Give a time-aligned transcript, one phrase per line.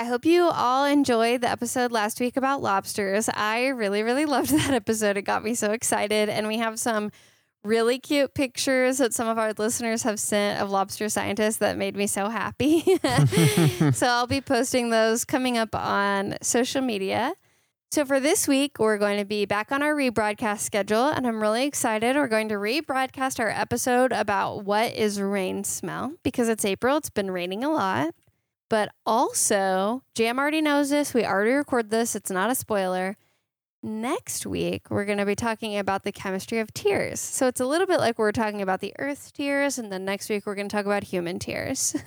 [0.00, 3.28] I hope you all enjoyed the episode last week about lobsters.
[3.34, 5.18] I really, really loved that episode.
[5.18, 6.30] It got me so excited.
[6.30, 7.10] And we have some
[7.64, 11.96] really cute pictures that some of our listeners have sent of lobster scientists that made
[11.96, 12.80] me so happy.
[13.92, 17.34] so I'll be posting those coming up on social media.
[17.92, 21.42] So for this week, we're going to be back on our rebroadcast schedule, and I'm
[21.42, 22.16] really excited.
[22.16, 26.96] We're going to rebroadcast our episode about what is rain smell because it's April.
[26.96, 28.14] It's been raining a lot.
[28.70, 31.12] But also, Jam already knows this.
[31.12, 32.14] We already recorded this.
[32.16, 33.16] It's not a spoiler.
[33.82, 37.18] Next week, we're going to be talking about the chemistry of tears.
[37.18, 40.28] So it's a little bit like we're talking about the earth tears, and then next
[40.30, 41.94] week, we're going to talk about human tears.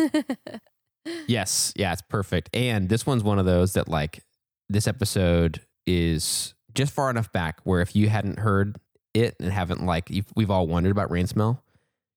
[1.28, 2.50] Yes, yeah, it's perfect.
[2.54, 4.24] And this one's one of those that like
[4.70, 8.78] this episode is just far enough back where if you hadn't heard
[9.14, 11.62] it and haven't like you've, we've all wondered about rain smell,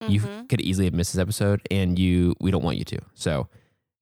[0.07, 0.49] you Mhm.
[0.49, 2.99] could easily have missed this episode, and you we don't want you to.
[3.15, 3.49] So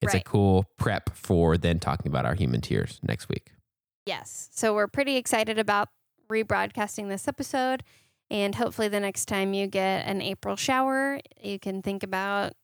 [0.05, 3.53] it's a cool prep for then talking about our human tears next week.
[4.07, 4.49] Yes.
[4.53, 5.89] So we're pretty excited about
[6.29, 7.83] rebroadcasting this episode.
[8.31, 12.55] And hopefully, the next time you get an April shower, you can think about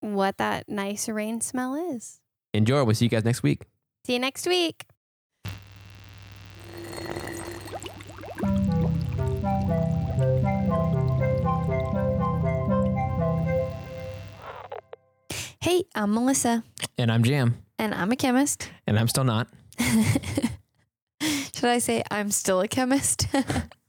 [0.00, 2.20] what that nice rain smell is.
[2.54, 2.82] Enjoy.
[2.84, 3.66] We'll see you guys next week.
[4.06, 4.84] See you next week.
[15.72, 16.64] Hey, I'm Melissa,
[16.98, 18.68] And I'm Jam, and I'm a chemist.
[18.86, 19.48] and I'm still not.
[21.22, 23.26] Should I say I'm still a chemist?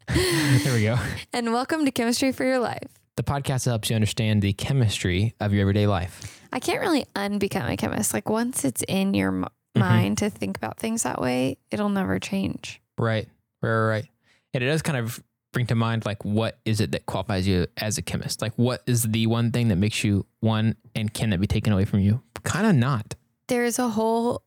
[0.07, 0.97] There we go.
[1.33, 2.87] and welcome to Chemistry for Your Life.
[3.17, 6.41] The podcast that helps you understand the chemistry of your everyday life.
[6.53, 8.13] I can't really unbecome a chemist.
[8.13, 9.79] Like once it's in your m- Mhm.
[9.81, 12.81] mind to think about things that way, it'll never change.
[12.97, 13.27] Right,
[13.61, 14.05] right, right, right.
[14.53, 15.21] And it does kind of
[15.53, 18.41] bring to mind like what is it that qualifies you as a chemist?
[18.41, 21.71] Like what is the one thing that makes you one and can that be taken
[21.71, 22.21] away from you?
[22.43, 23.15] Kind of not,
[23.47, 24.43] There is a whole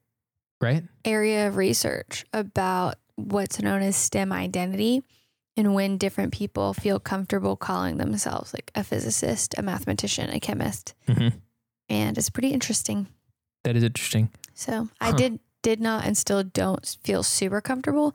[0.60, 0.84] right?
[1.04, 5.02] area of research about what's known as STEM identity
[5.56, 10.94] and when different people feel comfortable calling themselves like a physicist, a mathematician, a chemist.
[11.08, 11.28] hmm
[11.88, 13.06] And it's pretty interesting.
[13.64, 14.28] That is interesting.
[14.52, 18.14] So I did did not and still don't feel super comfortable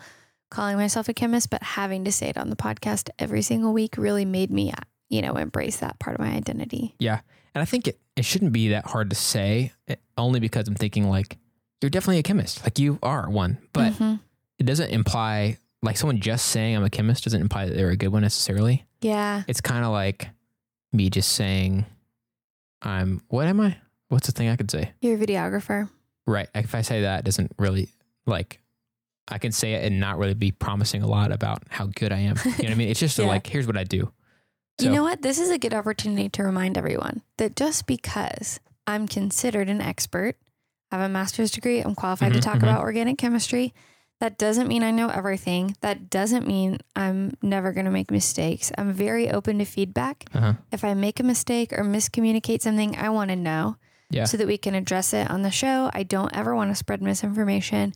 [0.51, 3.97] calling myself a chemist, but having to say it on the podcast every single week
[3.97, 4.71] really made me,
[5.09, 6.93] you know, embrace that part of my identity.
[6.99, 7.21] Yeah.
[7.55, 10.75] And I think it, it shouldn't be that hard to say, eh, only because I'm
[10.75, 11.37] thinking like,
[11.81, 12.63] you're definitely a chemist.
[12.63, 14.19] Like you are one, but Mhm.
[14.59, 17.97] it doesn't imply like someone just saying I'm a chemist doesn't imply that they're a
[17.97, 18.85] good one necessarily.
[19.01, 20.29] yeah, It's kind of like
[20.93, 21.85] me just saying,
[22.81, 23.77] I'm, what am I?
[24.09, 24.91] What's the thing I could say?
[25.01, 25.89] you're a videographer.
[26.27, 26.49] Right.
[26.53, 27.89] If I say that, it doesn't really
[28.25, 28.59] like,
[29.31, 32.19] I can say it and not really be promising a lot about how good I
[32.19, 32.35] am.
[32.45, 32.89] You know what I mean?
[32.89, 33.25] It's just Yeah.
[33.27, 34.11] like, here's what I do.
[34.79, 35.21] You know what?
[35.21, 40.37] This is a good opportunity to remind everyone that just because I'm considered an expert,
[40.91, 42.63] I have a master's degree, I'm qualified to Mhm, talk mhm.
[42.63, 43.73] about organic chemistry.
[44.19, 45.75] That doesn't mean I know everything.
[45.81, 48.71] That doesn't mean I'm never going to make mistakes.
[48.77, 50.25] I'm very open to feedback.
[50.33, 50.53] Uh-huh.
[50.71, 53.77] If I make a mistake or miscommunicate something, I want to know
[54.09, 54.25] Yeah.
[54.25, 55.89] so that we can address it on the show.
[55.93, 57.93] I don't ever want to spread misinformation.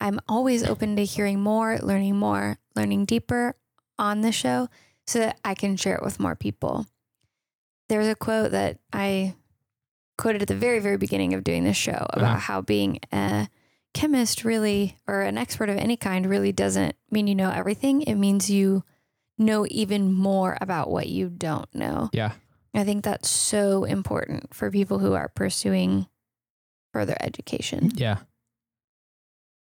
[0.00, 3.56] I'm always open to hearing more, learning more, learning deeper
[3.98, 4.68] on the show
[5.06, 6.86] so that I can share it with more people.
[7.88, 9.34] There's a quote that I
[10.16, 12.38] quoted at the very, very beginning of doing this show about Uh-huh.
[12.38, 13.48] how being a
[13.94, 18.02] chemist really, or an expert of any kind, really doesn't mean you know everything.
[18.02, 18.84] It means you
[19.38, 22.10] know even more about what you don't know.
[22.12, 22.32] Yeah.
[22.74, 26.06] I think that's so important for people who are pursuing
[26.92, 27.90] further education.
[27.94, 28.18] Yeah.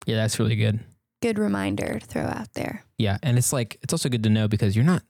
[0.07, 0.17] Yeah.
[0.17, 0.81] That's really good.
[1.23, 2.85] Good reminder to throw out there.
[2.99, 3.19] Yeah.
[3.23, 5.03] And it's like, it's also good to know because you're not,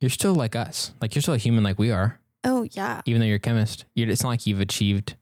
[0.00, 0.92] you're still like us.
[1.00, 3.00] Like you're still a human like we are, Oh, yeah.
[3.06, 3.84] even though you're a chemist.
[3.94, 5.16] You're, it's not like you've achieved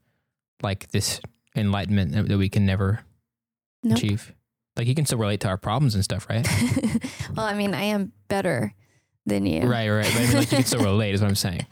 [0.62, 1.20] like this
[1.56, 3.00] enlightenment that we can never
[3.82, 3.98] Nope.
[3.98, 4.34] achieve.
[4.76, 6.46] Like you can still relate to our problems and stuff, right?
[7.36, 8.74] well, I mean, I am better
[9.26, 9.62] than you.
[9.62, 10.04] Right, right.
[10.12, 11.66] But I mean, like you can still relate, is what I'm saying.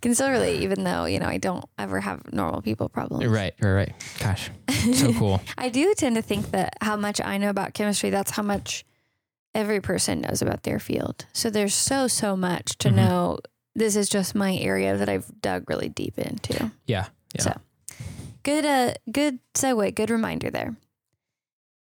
[0.00, 3.26] Can still relate, even though, you know, I don't ever have normal people problems.
[3.26, 3.92] Right, right, right.
[4.20, 4.50] Gosh,
[4.94, 5.40] so cool.
[5.58, 8.84] I do tend to think that how much I know about chemistry, that's how much
[9.54, 11.26] every person knows about their field.
[11.32, 12.94] So there's so, so much to Mhm.
[12.94, 13.38] know.
[13.76, 16.70] This is just my area that I've dug really deep into.
[16.86, 17.42] Yeah, yeah.
[17.42, 17.52] So
[18.44, 20.76] good, uh, good segue, good reminder there.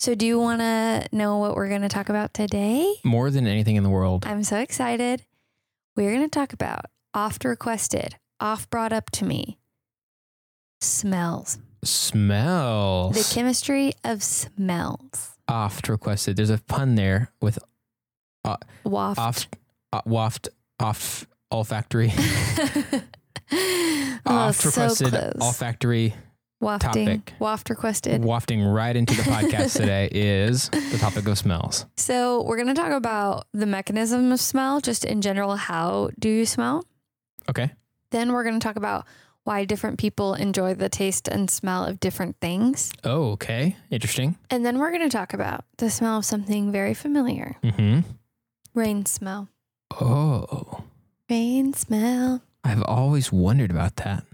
[0.00, 2.94] So do you want to know what we're going to talk about today?
[3.02, 4.24] More than anything in the world.
[4.26, 5.24] I'm so excited.
[5.96, 6.84] We're going to talk about
[7.14, 9.58] oft requested, oft brought up to me,
[10.80, 11.58] smells.
[11.84, 13.16] Smells.
[13.16, 15.32] The chemistry of smells.
[15.48, 16.36] oft requested.
[16.36, 17.58] There's a pun there with
[18.84, 19.18] Waft.
[19.18, 19.56] oft,
[19.92, 20.48] uh, waft,
[20.78, 22.12] off, olfactory.
[22.16, 23.02] oh,
[24.26, 25.32] oft so requested close.
[25.40, 26.14] olfactory
[26.60, 27.34] Wafting, Topic.
[27.38, 28.24] waft requested.
[28.24, 31.86] Wafting right into the podcast today is the topic of smells.
[31.96, 35.54] So we're going to talk about the mechanism of smell, just in general.
[35.54, 36.84] How do you smell?
[37.48, 37.70] Okay.
[38.10, 39.06] Then we're going to talk about
[39.44, 42.90] why different people enjoy the taste and smell of different things.
[43.04, 43.76] Oh, okay.
[43.90, 44.36] Interesting.
[44.50, 48.00] And then we're going to talk about the smell of something very familiar Mm-hmm.
[48.74, 49.48] rain smell.
[49.92, 50.82] Oh,
[51.30, 52.42] Rain smell.
[52.64, 54.24] I've always wondered about that.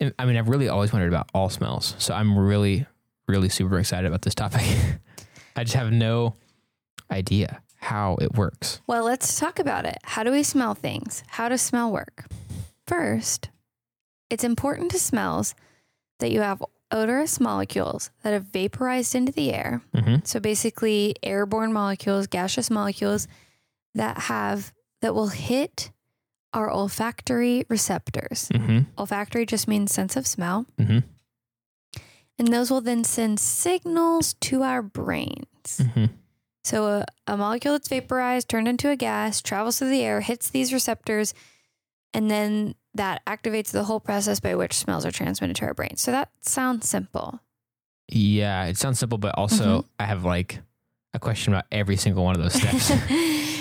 [0.00, 1.94] I mean, I've really always wondered about all smells.
[1.98, 2.86] So I'm really,
[3.28, 4.62] really super excited about this topic.
[5.56, 6.34] I just have no
[7.10, 8.80] idea how it works.
[8.86, 9.98] Well, let's talk about it.
[10.02, 11.22] How do we smell things?
[11.28, 12.26] How does smell work?
[12.86, 13.50] First,
[14.28, 15.54] it's important to smells
[16.18, 19.82] that you have odorous molecules that have vaporized into the air.
[19.94, 20.16] Mm-hmm.
[20.24, 23.28] So basically, airborne molecules, gaseous molecules
[23.94, 25.90] that have that will hit
[26.56, 28.48] our olfactory receptors.
[28.48, 28.78] Mm-hmm.
[28.98, 30.66] Olfactory just means sense of smell.
[30.80, 30.98] Mm-hmm.
[32.38, 35.78] And those will then send signals to our brains.
[35.80, 36.06] Mm-hmm.
[36.64, 40.50] So a, a molecule that's vaporized, turned into a gas, travels through the air, hits
[40.50, 41.32] these receptors,
[42.12, 45.96] and then that activates the whole process by which smells are transmitted to our brain.
[45.96, 47.40] So that sounds simple.
[48.08, 49.88] Yeah, it sounds simple, but also Mm-hmm.
[50.00, 50.60] I have like
[51.14, 52.92] a question about every single one of those steps.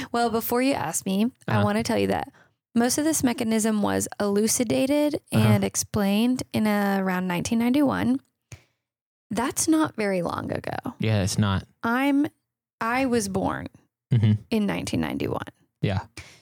[0.11, 1.63] well, before you ask me, I Uh-huh.
[1.63, 2.31] want to tell you that
[2.75, 5.47] most of this mechanism was elucidated Uh-huh.
[5.47, 8.19] and explained in uh, around 1991.
[9.31, 10.93] That's not very long ago.
[10.99, 11.65] yeah, it's not.
[11.83, 12.27] I'm
[12.81, 13.67] I was born
[14.13, 14.33] Mm-hmm.
[14.51, 15.41] in 1991.
[15.81, 16.01] Yeah.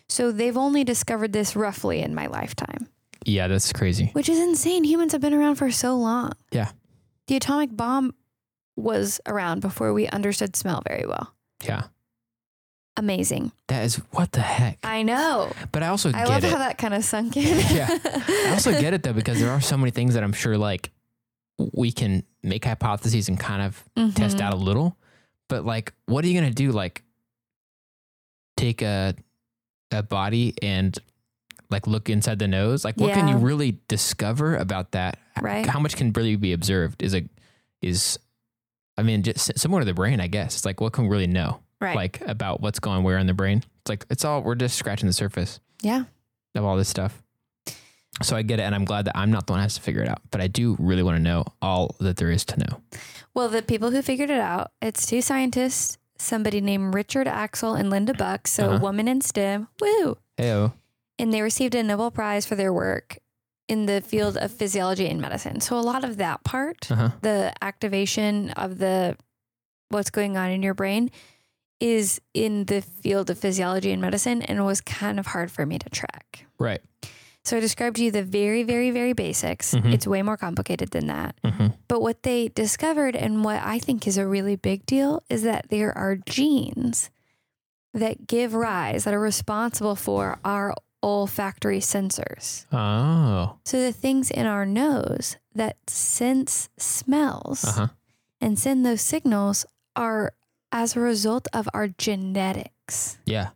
[0.09, 2.87] So they've only discovered this roughly in my lifetime,
[3.25, 4.09] Yeah, that's crazy.
[4.13, 4.83] which is insane.
[4.83, 6.33] Humans have been around for so long.
[6.51, 6.71] Yeah.
[7.27, 8.13] The atomic bomb
[8.75, 11.33] was around before we understood smell very well.
[11.63, 11.83] Yeah.
[12.95, 13.51] Amazing.
[13.69, 14.77] That is what the heck.
[14.83, 15.51] I know.
[15.71, 16.51] But I also I get love it.
[16.51, 17.43] how that kind of sunk in.
[17.75, 17.87] Yeah.
[18.05, 20.91] I also get it though because there are so many things that I'm sure like
[21.73, 24.41] we can make hypotheses and kind of test Mhm.
[24.41, 24.95] out a little.
[25.49, 26.71] But like, what are you gonna do?
[26.71, 27.03] Like,
[28.57, 29.15] take a
[29.91, 30.97] a body and
[31.69, 32.85] like look inside the nose.
[32.85, 35.17] Like, what can you really discover about that?
[35.41, 35.65] Right.
[35.65, 37.01] How much can really be observed?
[37.01, 37.23] Is a
[37.81, 38.17] is,
[38.97, 40.55] I mean, just similar to the brain, I guess.
[40.57, 41.59] It's like what can we really know?
[41.83, 41.95] Right.
[41.95, 43.63] Like about what's going where in the brain.
[43.81, 46.05] It's like it's all we're just scratching the surface yeah.
[46.55, 47.21] of all this stuff.
[48.21, 49.81] So I get it, and I'm glad that I'm not the one who has to
[49.81, 50.21] figure it out.
[50.31, 52.81] But I do really want to know all that there is to know.
[53.33, 57.89] Well, the people who figured it out, it's two scientists, somebody named Richard Axel and
[57.89, 58.45] Linda Buck.
[58.47, 58.79] So a Uh-huh.
[58.83, 59.67] woman in STEM.
[59.81, 60.17] Woo.
[60.37, 60.73] Heyo.
[61.19, 63.17] and they received a Nobel Prize for their work
[63.67, 65.59] in the field of physiology and medicine.
[65.61, 67.09] So a lot of that part, Uh huh.
[67.21, 69.17] the activation of the
[69.89, 71.09] what's going on in your brain
[71.83, 75.65] is in the field of physiology and medicine and it was kind of hard for
[75.65, 76.45] me to track.
[76.57, 76.79] Right.
[77.43, 79.73] So I described to you the very very very basics.
[79.75, 79.93] Mhm.
[79.93, 81.35] It's way more complicated than that.
[81.43, 81.67] Mm-hmm.
[81.89, 85.67] But what they discovered and what I think is a really big deal is that
[85.69, 87.09] there are genes
[87.93, 92.65] that give rise that are responsible for our olfactory sensors.
[92.71, 93.57] Oh.
[93.65, 97.87] So the things in our nose that sense smells Uh huh.
[98.39, 99.65] and send those signals
[99.97, 100.31] are
[100.73, 103.17] as a result of our genetics.
[103.25, 103.49] Yeah.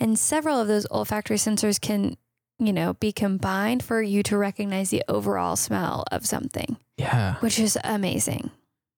[0.00, 2.16] And several of those olfactory sensors can,
[2.58, 7.36] you know, be combined for you to recognize the overall smell of something, Yeah.
[7.36, 8.50] which is amazing.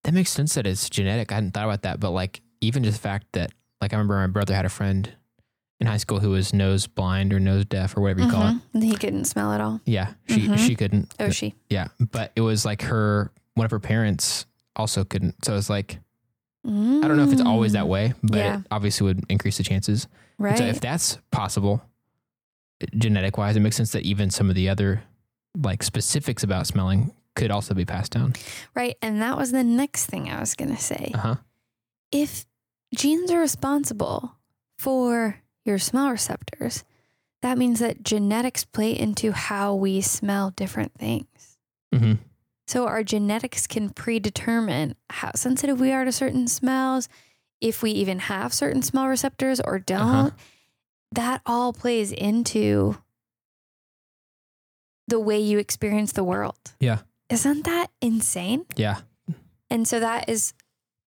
[0.04, 1.32] That makes sense that it's genetic.
[1.32, 3.50] I hadn't thought about that, but like even just the fact that
[3.82, 5.12] like I remember my brother had a friend
[5.80, 8.52] in high school who was nose blind or nose deaf or whatever you call it.
[8.54, 8.60] Mhm.
[8.74, 9.80] And He couldn't smell at all.
[9.84, 10.14] Yeah.
[10.28, 10.58] She Mhm.
[10.58, 11.12] she couldn't.
[11.20, 11.54] Oh, she.
[11.68, 11.88] Yeah.
[12.00, 14.46] But it was like her one of her parents
[14.76, 15.44] also couldn't.
[15.44, 15.98] So it's like
[16.66, 18.58] I don't know if it's always that way, but Yeah.
[18.58, 20.08] it obviously would increase the chances.
[20.38, 20.58] Right.
[20.58, 21.80] So if that's possible,
[22.96, 25.02] genetic wise, it makes sense that even some of the other
[25.56, 28.34] like specifics about smelling could also be passed down.
[28.74, 28.96] right.
[29.00, 31.12] And that was the next thing I was going to say.
[31.14, 31.34] Uh huh.
[32.12, 32.46] If
[32.94, 34.36] genes are responsible
[34.78, 36.84] for your smell receptors,
[37.42, 41.58] that means that genetics play into how we smell different things.
[41.94, 42.14] hmm
[42.66, 47.08] So our genetics can predetermine how sensitive we are to certain smells,
[47.60, 50.00] if we even have certain smell receptors or don't.
[50.00, 50.30] Uh-huh.
[51.12, 52.98] That all plays into
[55.08, 56.58] the way you experience the world.
[56.80, 56.98] Yeah.
[57.30, 58.66] Isn't that insane?
[58.76, 59.00] Yeah.
[59.70, 60.52] And so that is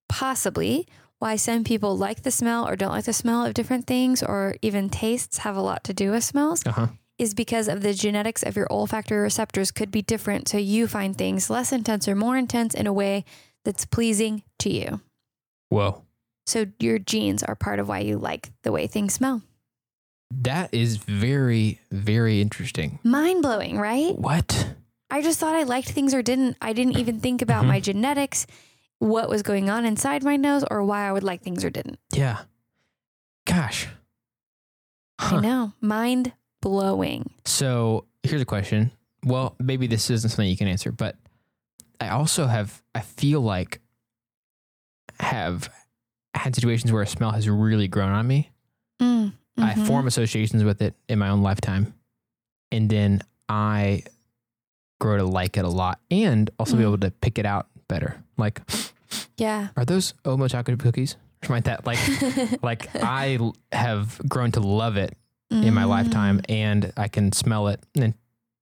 [0.08, 0.86] possibly
[1.18, 4.56] why some people like the smell or don't like the smell of different things or
[4.62, 6.86] even tastes have a lot to do with smells Uh huh.
[7.20, 10.48] Is because of the genetics of your olfactory receptors could be different.
[10.48, 13.24] So you find things less intense or more intense in a way
[13.64, 15.00] that's pleasing to you.
[15.68, 16.02] Whoa.
[16.46, 19.42] So your genes are part of why you like the way things smell.
[20.32, 22.98] That is very, very interesting.
[23.04, 24.16] Mind blowing, right?
[24.18, 24.74] What?
[25.10, 26.56] I just thought I liked things or didn't.
[26.62, 27.68] I didn't even think about Mhm.
[27.68, 28.46] my genetics,
[28.98, 31.98] what was going on inside my nose, or why I would like things or didn't.
[32.12, 32.44] Yeah.
[33.44, 33.88] Gosh.
[35.20, 35.36] Huh.
[35.36, 35.72] I know.
[35.80, 37.30] Mind blowing.
[37.44, 38.90] So here's a question.
[39.24, 41.16] Well, maybe this isn't something you can answer, but
[42.00, 43.80] I also have, I feel like,
[45.18, 45.68] have
[46.34, 48.50] had situations where a smell has really grown on me.
[49.00, 49.86] Mm, I mhm.
[49.86, 51.92] form associations with it in my own lifetime.
[52.72, 54.04] And then I
[55.00, 56.86] grow to like it a lot and also be Mm.
[56.88, 58.22] able to pick it out better.
[58.38, 58.62] Like,
[59.36, 59.68] Yeah.
[59.76, 61.16] are those Omo chocolate cookies?
[61.42, 61.86] Or something like that.
[61.86, 62.62] Like,
[62.94, 63.38] like I
[63.72, 65.16] have grown to love it
[65.50, 65.88] in my Mm.
[65.88, 68.14] lifetime and I can smell it and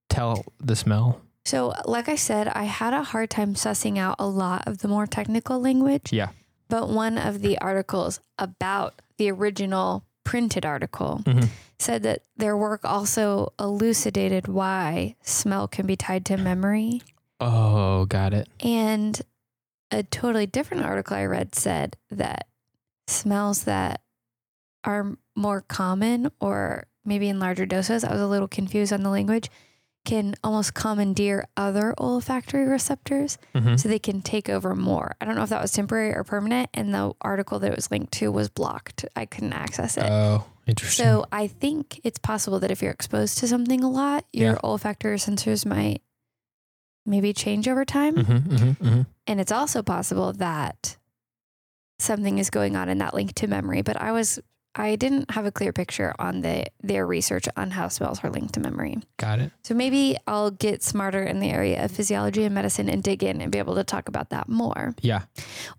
[0.08, 1.20] tell the smell.
[1.44, 4.88] So, like I said, I had a hard time sussing out a lot of the
[4.88, 6.12] more technical language.
[6.12, 6.30] Yeah.
[6.68, 11.48] But one of the articles about the original printed article Mhm.
[11.78, 17.00] said that their work also elucidated why smell can be tied to memory.
[17.40, 18.48] Oh, got it.
[18.60, 19.20] And
[19.90, 22.46] a totally different article I read said that
[23.06, 24.02] smells that
[24.84, 29.08] are more common or maybe in larger doses, I was a little confused on the
[29.10, 29.48] language,
[30.04, 35.14] can almost commandeer other olfactory receptors hmm so they can take over more.
[35.20, 36.70] I don't know if that was temporary or permanent.
[36.74, 39.04] And the article that it was linked to was blocked.
[39.14, 40.04] I couldn't access it.
[40.10, 41.04] Oh, interesting.
[41.04, 44.58] So I think it's possible that if you're exposed to something a lot, your Yeah.
[44.64, 46.02] olfactory sensors might
[47.06, 48.16] maybe change over time.
[48.16, 50.96] hmm hmm hmm And it's also possible that
[51.98, 53.82] something is going on in that link to memory.
[53.82, 54.38] But I was
[54.78, 58.54] I didn't have a clear picture on the their research on how smells are linked
[58.54, 58.98] to memory.
[59.16, 59.50] got it.
[59.64, 63.40] So maybe I'll get smarter in the area of physiology and medicine and dig in
[63.40, 64.94] and be able to talk about that more.
[65.00, 65.22] Yeah.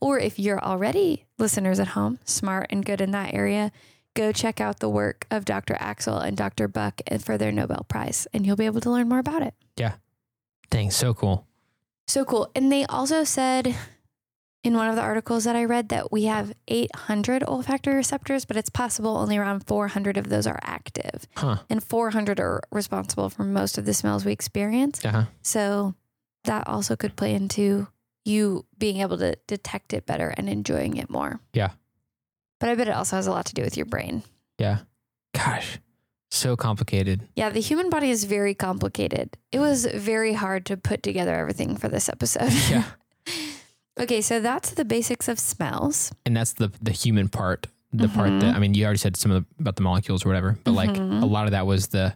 [0.02, 3.72] Or if you're already listeners at home, smart and good in that area,
[4.16, 5.78] go check out the work of Dr.
[5.80, 6.68] Axel and Dr.
[6.68, 9.54] Buck for their Nobel Prize, and you'll be able to learn more about it.
[9.78, 9.94] Yeah.
[10.70, 11.48] Dang, so cool.
[12.08, 12.52] So cool.
[12.54, 13.76] And they also said
[14.64, 18.58] in one of the articles that I read that we have 800 olfactory receptors, but
[18.58, 21.58] it's possible only around 400 of those are active, Huh.
[21.70, 25.04] and 400 are responsible for most of the smells we experience.
[25.06, 25.26] Uh-huh.
[25.42, 25.96] So
[26.44, 27.88] that also could play into
[28.26, 31.40] you being able to detect it better and enjoying it more.
[31.54, 31.72] Yeah.
[32.60, 34.24] But I bet it also has a lot to do with your brain.
[34.58, 34.80] Yeah.
[35.34, 35.80] Gosh,
[36.32, 37.28] so complicated.
[37.36, 39.38] Yeah, the human body is very complicated.
[39.54, 42.52] It was very hard to put together everything for this episode.
[42.70, 42.84] Yeah.
[44.00, 46.12] okay, so that's the basics of smells.
[46.26, 47.68] And that's the the human part.
[47.92, 48.42] The part Mhm.
[48.42, 50.72] that I mean, you already said some of the, about the molecules or whatever, but
[50.74, 51.24] like Mhm.
[51.24, 52.16] a lot of that was the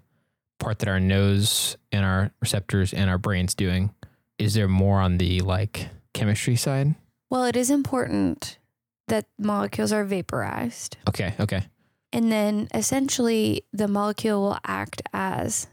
[0.59, 3.91] part that our nose and our receptors and our brains doing.
[4.37, 6.93] Is there more on the like chemistry side?
[7.31, 8.59] Well, it is important
[9.07, 10.97] that molecules are vaporized.
[11.09, 11.33] Okay.
[11.39, 11.63] Okay.
[12.11, 15.65] And then essentially the molecule will act as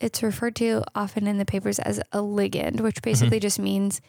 [0.00, 4.00] it's referred to often in the papers as a ligand, which basically just means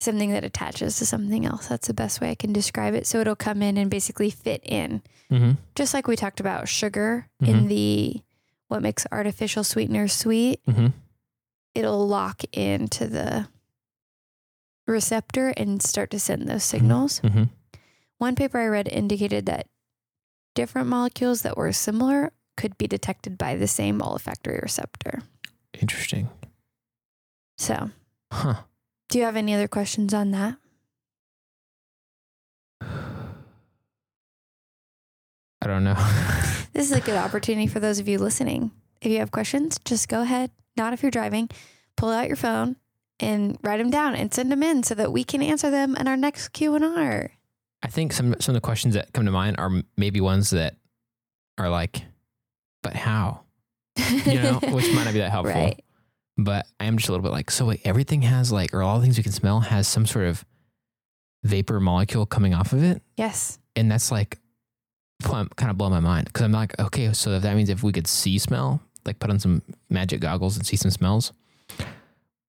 [0.00, 1.68] something that attaches to something else.
[1.68, 3.06] That's the best way I can describe it.
[3.06, 5.02] So it'll come in and basically fit in.
[5.30, 5.52] Mm-hmm.
[5.74, 7.68] Just like we talked about sugar in Mhm.
[7.68, 8.22] the
[8.68, 10.88] what makes artificial sweeteners sweet, Mm-hmm.
[11.74, 13.48] it'll lock into the
[14.86, 17.20] receptor and start to send those signals.
[17.20, 17.44] Mm-hmm.
[18.18, 19.66] One paper I read indicated that
[20.54, 25.22] different molecules that were similar could be detected by the same olfactory receptor.
[25.80, 26.28] Interesting.
[27.58, 27.90] So,
[28.32, 28.62] Huh.
[29.16, 30.56] Do you have any other questions on that?
[32.82, 32.86] I
[35.66, 35.96] don't know.
[36.74, 38.70] This is a good opportunity for those of you listening.
[39.00, 41.48] If you have questions, just go ahead, not if you're driving,
[41.96, 42.76] pull out your phone
[43.18, 46.06] and write them down and send them in so that we can answer them in
[46.06, 47.30] our next Q&R.
[47.82, 50.76] I think some some of the questions that come to mind are maybe ones that
[51.56, 52.02] are like,
[52.82, 53.40] but how?
[54.26, 55.58] You know, which might not be that helpful.
[55.58, 55.82] Right.
[56.38, 58.98] But I am just a little bit like, so wait, everything has like, or all
[58.98, 60.44] the things we can smell has some sort of
[61.44, 63.58] vapor molecule coming off of it, Yes.
[63.74, 64.38] and that's like,
[65.22, 67.92] kind of blow my mind because I'm like, okay, so if that means if we
[67.92, 71.32] could see smell, like put on some magic goggles and see some smells,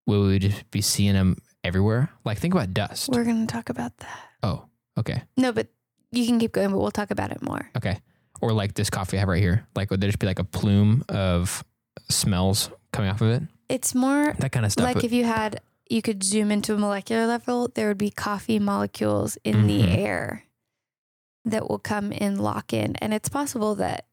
[0.05, 2.09] we just be seeing them everywhere?
[2.25, 3.09] Like think about dust.
[3.09, 4.19] We're going to talk about that.
[4.43, 4.65] oh,
[4.97, 5.23] okay.
[5.37, 5.67] No, but
[6.11, 7.69] you can keep going, but we'll talk about it more.
[7.77, 7.99] Okay.
[8.41, 9.65] Or like this coffee I have right here.
[9.75, 11.63] Like would there just be like a plume of
[12.09, 13.43] smells coming off of it?
[13.69, 14.83] It's more That kind of stuff.
[14.85, 18.59] like if you had you could zoom into a molecular level there would be coffee
[18.59, 19.97] molecules in the Mhm.
[19.97, 20.43] air
[21.45, 24.05] that will come and lock in and it's possible that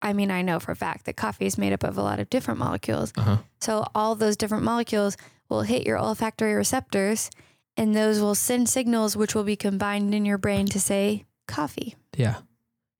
[0.00, 2.18] i mean i know for a fact that coffee is made up of a lot
[2.18, 3.36] of different molecules uh-huh.
[3.60, 5.18] so all those different molecules
[5.50, 7.30] will hit your olfactory receptors
[7.76, 11.94] and those will send signals which will be combined in your brain to say coffee
[12.16, 12.36] Yeah.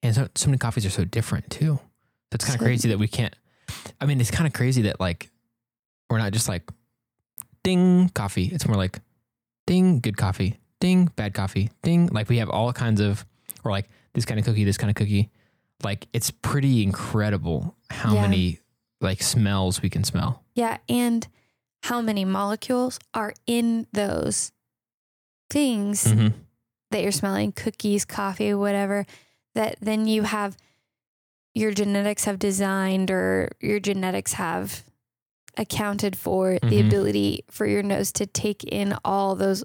[0.03, 1.81] And so, so many coffees are so different too.
[2.31, 3.35] That's kind of So- crazy that we can't.
[4.01, 5.31] I mean, it's kind of crazy that like
[6.11, 6.71] we're not just like
[7.63, 8.47] ding coffee.
[8.53, 9.01] It's more like
[9.67, 12.07] ding good coffee, ding bad coffee, ding.
[12.09, 13.25] Like we have all kinds of,
[13.65, 15.31] or like this kind of cookie, this kind of cookie.
[15.83, 18.23] Like it's pretty incredible how Yeah.
[18.23, 18.61] many
[19.01, 20.43] like smells we can smell.
[20.55, 21.27] Yeah, and
[21.83, 24.53] how many molecules are in those
[25.51, 26.29] things hmm
[26.93, 29.05] that you're smelling cookies, coffee, whatever
[29.57, 30.57] that then you have
[31.53, 34.85] your genetics have designed or your genetics have
[35.57, 36.87] accounted for the Mhm.
[36.87, 39.65] ability for your nose to take in all those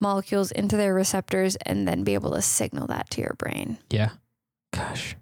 [0.00, 3.78] molecules into their receptors and then be able to signal that to your brain.
[3.90, 4.10] Yeah.
[4.72, 5.16] Gosh.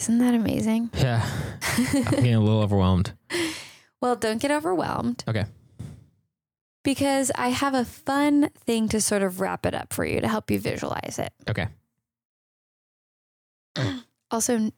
[0.00, 0.90] Isn't that amazing?
[0.94, 1.24] Yeah.
[1.94, 3.12] I'm getting a little overwhelmed.
[4.00, 5.24] well, don't get overwhelmed.
[5.28, 5.44] Okay.
[6.84, 10.26] Because I have a fun thing to sort of wrap it up for you to
[10.28, 11.32] help you visualize it.
[11.48, 11.68] Okay.
[14.30, 14.70] Also,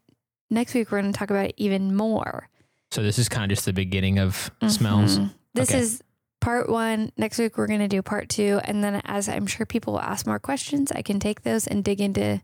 [0.51, 2.49] next week we're going to talk about it even more.
[2.95, 5.19] So this is kind of just the beginning of smells.
[5.19, 5.35] Mhm.
[5.55, 5.81] This Okay.
[5.81, 6.03] is
[6.41, 7.11] part one.
[7.17, 8.61] Next week we're going to do part two.
[8.65, 11.83] And then, as I'm sure people will ask more questions, I can take those and
[11.83, 12.41] dig into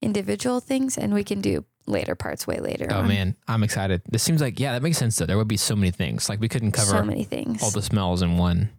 [0.00, 2.86] individual things and we can do later parts way later.
[2.90, 3.08] Oh on.
[3.08, 4.00] man, I'm excited.
[4.10, 5.26] This seems like yeah, that makes sense though.
[5.26, 6.28] There would be so many things.
[6.30, 7.62] Like we couldn't cover so many things.
[7.62, 8.70] all the smells in one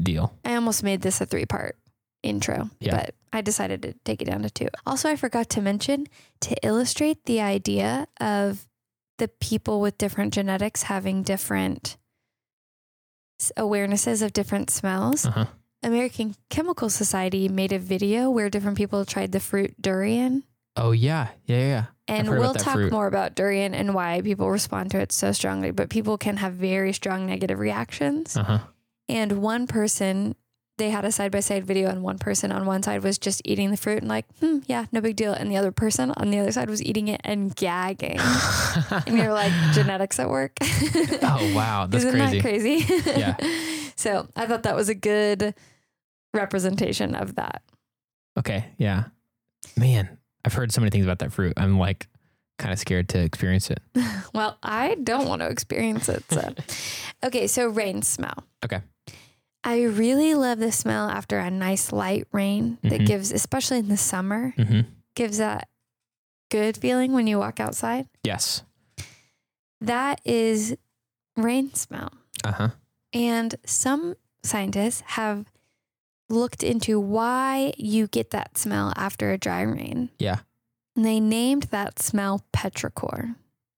[0.00, 0.34] deal.
[0.44, 1.76] I almost made this a three part
[2.22, 2.96] intro, Yeah.
[2.96, 4.68] but I decided to take it down to two.
[4.84, 6.06] Also, I forgot to mention
[6.40, 8.66] to illustrate the idea of
[9.18, 11.96] the people with different genetics having different
[13.56, 15.26] awarenesses of different smells.
[15.26, 15.46] Uh huh.
[15.82, 20.42] American Chemical Society made a video where different people tried the fruit durian.
[20.76, 21.84] Oh yeah, yeah, yeah.
[22.08, 22.90] And we'll talk fruit.
[22.90, 26.54] more about durian and why people respond to it so strongly, but people can have
[26.54, 28.36] very strong negative reactions.
[28.36, 28.58] Uh huh.
[29.08, 30.34] And one person,
[30.78, 33.42] they had a side by side video, and one person on one side was just
[33.44, 35.32] eating the fruit and like, hmm, yeah, no big deal.
[35.32, 38.18] And the other person on the other side was eating it and gagging.
[38.90, 40.52] and you're like, genetics at work.
[40.62, 42.40] oh wow, that's Isn't crazy.
[42.40, 43.20] that crazy?
[43.20, 43.36] Yeah.
[43.96, 45.54] so I thought that was a good
[46.32, 47.62] representation of that.
[48.38, 49.04] Okay, yeah.
[49.76, 51.54] Man, I've heard so many things about that fruit.
[51.56, 52.06] I'm like
[52.58, 53.80] kind of scared to experience it.
[54.34, 56.22] Well, I don't want to experience it.
[56.30, 56.54] So,
[57.24, 58.44] okay, so rain smell.
[58.64, 58.80] Okay.
[59.68, 63.06] I really love the smell after a nice light rain that Mhm.
[63.06, 64.80] gives, especially in the summer, hmm
[65.14, 65.68] gives that
[66.50, 68.08] good feeling when you walk outside.
[68.22, 68.62] Yes.
[69.80, 70.76] That is
[71.36, 72.12] rain smell.
[72.44, 72.68] Uh huh.
[73.12, 75.46] And some scientists have
[76.30, 80.08] looked into why you get that smell after a dry rain.
[80.18, 80.40] Yeah.
[80.96, 83.34] And they named that smell petrichor.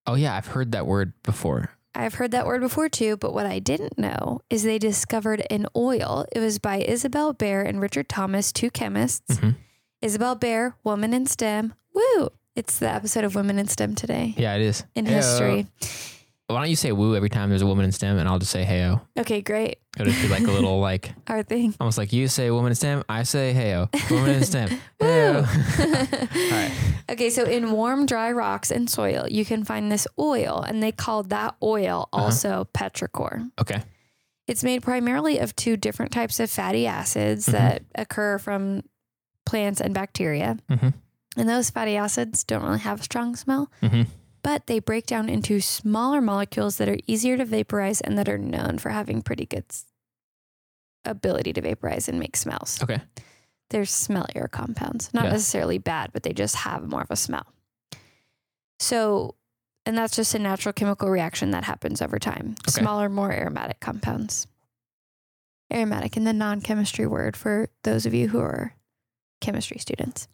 [0.06, 1.70] Oh yeah, I've heard that word before.
[1.94, 5.66] I've heard that word before too, but what I didn't know is they discovered an
[5.76, 6.24] oil.
[6.32, 9.36] It was by Isabel Bear and Richard Thomas, two chemists.
[9.36, 9.56] Mhm.
[10.00, 11.74] Isabel Bear, woman in STEM.
[11.94, 12.28] Woo!
[12.56, 14.84] It's the episode of Women in STEM today Yeah, it is.
[14.94, 15.10] in Heyo.
[15.10, 15.66] history.
[16.52, 18.50] Why don't you say woo every time there's a woman in STEM, and I'll just
[18.52, 19.00] say heyo.
[19.18, 19.78] Okay, great.
[19.98, 21.74] It'll just be like a little like Our thing.
[21.80, 24.10] almost like you say woman in STEM, I say heyo.
[24.10, 24.68] Woman in STEM.
[25.00, 25.06] Woo!
[25.06, 25.42] Heyo.
[26.52, 26.72] All right.
[27.10, 30.92] Okay, so in warm, dry rocks and soil, you can find this oil, and they
[30.92, 32.24] called that oil Uh-huh.
[32.24, 33.50] also petrichor.
[33.60, 33.82] Okay.
[34.46, 37.52] It's made primarily of two different types of fatty acids Mhm.
[37.52, 38.82] that occur from
[39.46, 40.56] plants and bacteria.
[40.70, 40.94] Mhm.
[41.36, 44.02] And those fatty acids don't really have a strong smell, hmm
[44.42, 48.38] but they break down into smaller molecules that are easier to vaporize and that are
[48.38, 49.64] known for having pretty good
[51.04, 52.82] ability to vaporize and make smells.
[52.82, 53.00] Okay.
[53.70, 55.32] They're smellier compounds, not Yeah.
[55.32, 57.46] necessarily bad, but they just have more of a smell.
[58.78, 59.34] So,
[59.86, 62.54] and that's just a natural chemical reaction that happens over time.
[62.68, 62.80] Okay.
[62.82, 64.46] Smaller, more aromatic compounds.
[65.72, 68.74] Aromatic in the non chemistry word for those of you who are
[69.40, 70.26] chemistry students.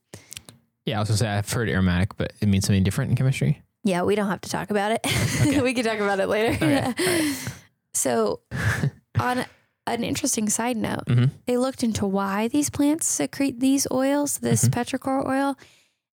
[0.87, 3.63] Yeah, I was gonna say I've heard aromatic, but it means something different in chemistry.
[3.87, 5.01] Yeah, we don't have to talk about it.
[5.47, 5.61] Okay.
[5.63, 6.53] we can talk about it later.
[6.57, 7.49] Okay, right.
[7.95, 8.41] So,
[9.19, 9.45] on
[9.87, 11.31] an interesting side note, Mhm.
[11.47, 14.71] they looked into why these plants secrete these oils, this Mhm.
[14.75, 15.57] petrichor oil,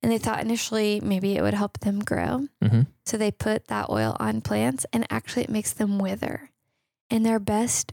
[0.03, 2.47] and they thought initially maybe it would help them grow.
[2.61, 6.51] hmm So they put that oil on plants, and actually it makes them wither.
[7.09, 7.91] And their best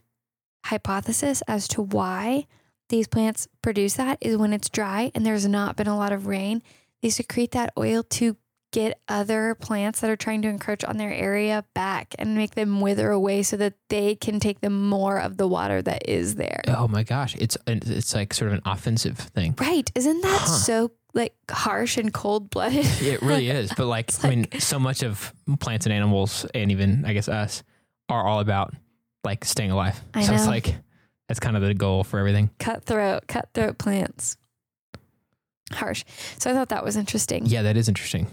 [0.66, 2.46] hypothesis as to why
[2.90, 6.26] these plants produce that is when it's dry and there's not been a lot of
[6.26, 6.62] rain,
[7.02, 8.36] they secrete that oil to
[8.72, 12.80] get other plants that are trying to encroach on their area back and make them
[12.80, 16.60] wither away so that they can take the more of the water that is there.
[16.68, 19.54] Oh my gosh, it's it's like sort of an offensive thing.
[19.58, 19.90] Right.
[19.94, 20.46] Isn't that Huh.
[20.46, 22.86] so like harsh and cold blooded?
[23.00, 23.72] It really is.
[23.76, 27.28] But like, It's I mean, so much of plants and animals, and even I guess
[27.28, 27.62] us,
[28.08, 28.72] are all about
[29.24, 30.00] like staying alive.
[30.14, 30.76] I so it's like
[31.28, 32.50] that's kind of the goal for everything.
[32.60, 34.36] cutthroat, cutthroat plants.
[35.72, 36.04] Harsh.
[36.38, 37.46] So I thought that was interesting.
[37.46, 38.26] Yeah, that is interesting.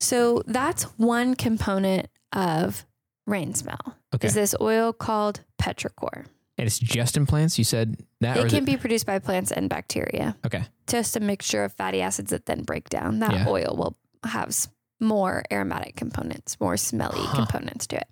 [0.00, 2.86] So that's one component of
[3.26, 3.96] rain smell.
[4.14, 4.26] Okay.
[4.28, 6.26] Is this oil called petrichor?
[6.58, 7.58] And it's just in plants.
[7.58, 10.36] You said that, It can be produced by plants and bacteria.
[10.44, 10.64] okay?
[10.86, 13.20] Just a mixture of fatty acids that then break down.
[13.20, 13.48] That Yeah.
[13.48, 13.96] oil will
[14.28, 14.54] have
[15.00, 17.36] more aromatic components, more smelly Huh.
[17.46, 18.08] components to it.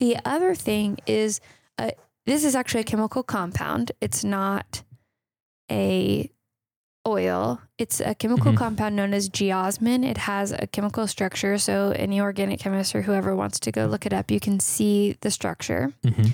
[0.00, 1.40] The other thing is
[1.78, 1.90] uh,
[2.26, 3.92] this is actually a chemical compound.
[4.00, 4.82] It's not
[5.70, 6.30] a
[7.06, 7.60] oil.
[7.78, 8.56] It's a chemical Mhm.
[8.56, 10.04] compound known as geosmin.
[10.04, 11.56] It has a chemical structure.
[11.58, 15.16] So any organic chemist or whoever wants to go look it up, you can see
[15.20, 15.92] the structure.
[16.04, 16.30] Mm-hmm.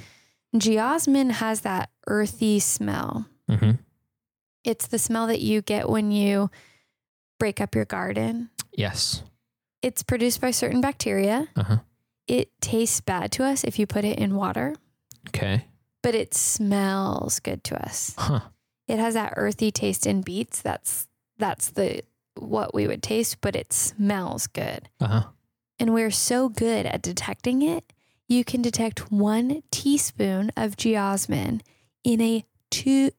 [0.59, 3.27] Geosmin has that earthy smell.
[3.51, 3.73] Mm-hmm.
[4.65, 6.51] It's the smell that you get when you
[7.39, 8.51] break up your garden.
[8.73, 9.23] Yes.
[9.83, 11.49] It's produced by certain bacteria.
[11.57, 11.77] Uh huh.
[12.29, 14.77] It tastes bad to us if you put it in water,
[15.29, 15.65] Okay.
[16.03, 18.15] but it smells good to us.
[18.17, 18.41] Huh.
[18.89, 20.61] It has that earthy taste in beets.
[20.61, 21.07] That's
[21.39, 22.03] that's the
[22.37, 24.89] what we would taste, but it smells good.
[25.01, 25.23] Uh huh.
[25.79, 27.93] And we're so good at detecting it.
[28.29, 31.61] You can detect one teaspoon of geosmin
[32.05, 33.11] in a two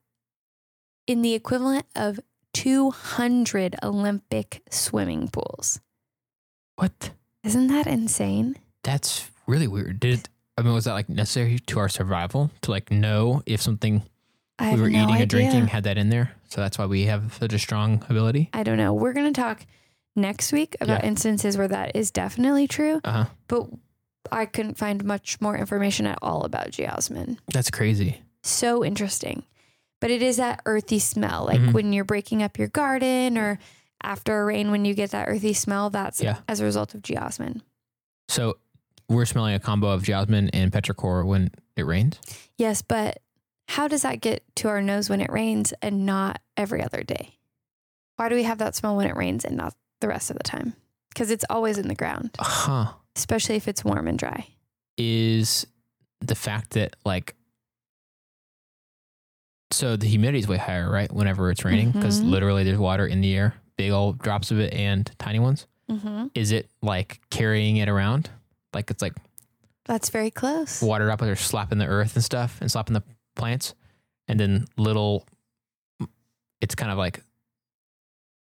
[1.05, 2.19] in the equivalent of
[2.53, 5.81] 200 Olympic swimming pools.
[6.75, 7.11] What?
[7.43, 8.57] Isn't that insane?
[8.83, 9.99] That's really weird.
[9.99, 13.61] Did it, I mean, was that like necessary to our survival to like know if
[13.61, 14.03] something
[14.59, 15.23] I we were no eating idea.
[15.23, 16.33] or drinking had that in there?
[16.49, 18.49] So that's why we have such a strong ability.
[18.53, 18.93] I don't know.
[18.93, 19.65] We're going to talk
[20.15, 21.07] next week about Yeah.
[21.09, 23.25] instances where that is definitely true, Uh huh.
[23.47, 23.67] but
[24.31, 27.37] I couldn't find much more information at all about geosmin.
[27.51, 28.21] That's crazy.
[28.43, 29.43] So interesting.
[29.99, 31.45] But it is that earthy smell.
[31.45, 31.73] Like Mhm.
[31.73, 33.57] when you're breaking up your garden or
[34.03, 36.37] after a rain, when you get that earthy smell, that's Yeah.
[36.47, 37.61] as a result of geosmin.
[38.27, 38.57] So
[39.09, 42.19] we're smelling a combo of geosmin and petrichor when it rains.
[42.57, 43.19] Yes, but
[43.73, 47.39] how does that get to our nose when it rains and not every other day?
[48.17, 50.43] Why do we have that smell when it rains and not the rest of the
[50.43, 50.75] time?
[51.09, 52.93] Because it's always in the ground, Huh.
[53.15, 54.47] especially if it's warm and dry.
[54.97, 55.65] Is
[56.21, 57.35] the fact that like
[59.71, 61.11] so the humidity is way higher, right?
[61.11, 62.29] Whenever it's raining, because Mhm.
[62.29, 65.65] literally there's water in the air, big old drops of it and tiny ones.
[65.89, 66.27] Mm-hmm.
[66.35, 68.29] Is it like carrying it around?
[68.73, 69.13] Like it's like
[69.85, 70.79] That's very close.
[70.81, 73.03] water droplets are slapping the earth and stuff and slapping the
[73.35, 73.73] plants,
[74.27, 75.25] and then little,
[76.61, 77.21] it's kind of like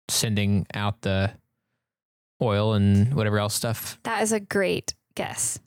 [0.09, 1.33] sending out the
[2.43, 3.99] oil and whatever else stuff.
[4.05, 5.59] That is a great guess.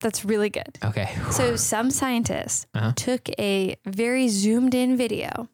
[0.00, 0.78] That's really good.
[0.84, 1.08] Okay.
[1.30, 2.92] So, some scientists Uh-huh.
[2.96, 5.48] took a very zoomed in video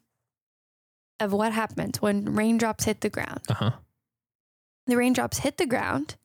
[1.19, 3.39] of what happens when raindrops hit the ground.
[3.47, 3.71] Uh huh.
[4.87, 6.17] The raindrops hit the ground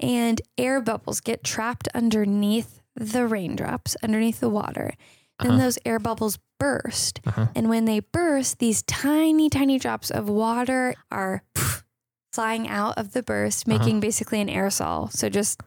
[0.00, 4.94] and air bubbles get trapped underneath the raindrops, underneath the water.
[5.40, 5.62] Then Uh-huh.
[5.64, 7.20] those air bubbles burst.
[7.26, 7.46] Uh huh.
[7.54, 11.42] And when they burst, these tiny, tiny drops of water are
[12.32, 13.78] flying out of the burst, Uh-huh.
[13.78, 15.12] making basically an aerosol.
[15.12, 15.60] So just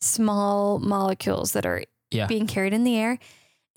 [0.00, 2.26] small molecules that are Yeah.
[2.26, 3.18] being carried in the air.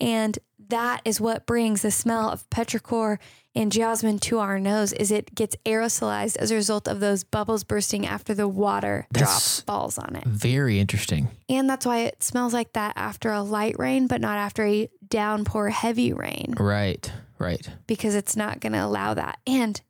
[0.00, 3.18] And that is what brings the smell of petrichor
[3.56, 7.64] and geosmin to our nose is it gets aerosolized as a result of those bubbles
[7.64, 10.24] bursting after the water That's- drop falls on it.
[10.24, 11.28] Very interesting.
[11.48, 14.88] And that's why it smells like that after a light rain, but not after a
[15.08, 17.10] downpour heavy rain Right.
[17.38, 17.68] Right.
[17.86, 19.38] because it's not going to allow that.
[19.46, 19.80] And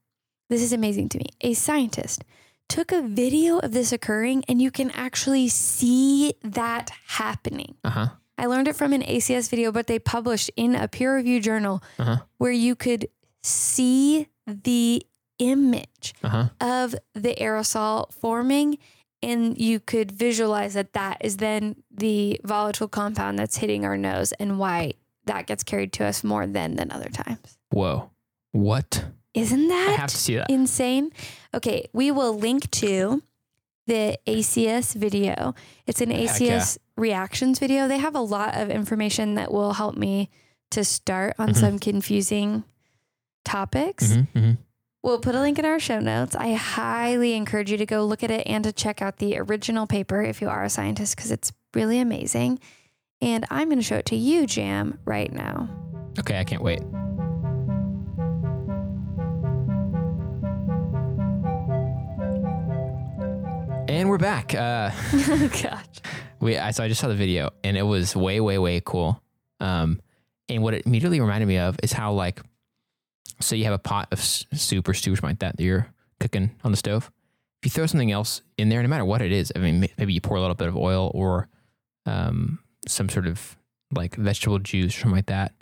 [0.48, 1.26] this is amazing to me.
[1.40, 2.22] A scientist
[2.68, 7.74] took a video of this occurring and you can actually see that happening.
[7.84, 8.08] Uh huh.
[8.38, 11.82] I learned it from an ACS video, but they published in a peer reviewed journal
[11.98, 12.16] Uh huh.
[12.38, 13.08] where you could
[13.46, 15.02] see the
[15.38, 16.48] image Uh huh.
[16.60, 18.78] of the aerosol forming
[19.22, 24.32] and you could visualize that that is then the volatile compound that's hitting our nose
[24.32, 24.92] and why
[25.26, 27.58] that gets carried to us more than than other times.
[27.70, 28.10] Whoa.
[28.52, 29.04] What?
[29.34, 30.48] Isn't that, I have to see that.
[30.50, 31.10] insane?
[31.52, 33.22] Okay, we will link to
[33.86, 35.54] the ACS video.
[35.86, 37.86] It's an Heck ACS reactions video.
[37.88, 40.30] They have a lot of information that will help me
[40.70, 41.56] to start on Mhm.
[41.56, 42.64] some confusing
[43.46, 44.08] topics.
[44.08, 44.52] Mm-hmm, mm-hmm.
[45.02, 46.34] We'll put a link in our show notes.
[46.34, 49.86] I highly encourage you to go look at it and to check out the original
[49.86, 52.58] paper if you are a scientist because it's really amazing.
[53.22, 55.70] And I'm going to show it to you, Jam, right now.
[56.18, 56.80] Okay, I can't wait.
[63.88, 64.54] And we're back.
[64.54, 65.84] Uh, oh, gosh.
[66.40, 69.22] we I, so I just saw the video and it was way way way cool.
[69.60, 70.00] Um,
[70.48, 72.40] and what it immediately reminded me of is how like,
[73.40, 75.88] so you have a pot of soup or stew or something like that that you're
[76.20, 77.10] cooking on the stove.
[77.62, 80.12] If you throw something else in there, no matter what it is, I mean, maybe
[80.12, 81.48] you pour a little bit of oil or
[82.04, 83.56] um, some sort of
[83.92, 85.52] like vegetable juice or something like that,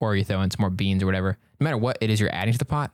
[0.00, 1.38] or you throw in some more beans or whatever.
[1.60, 2.90] No matter what it is you're adding to the pot,